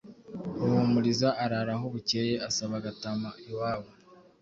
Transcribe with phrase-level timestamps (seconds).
[0.59, 3.89] Ruhumuriza arara aho bukeye asaba Gatama iwabo.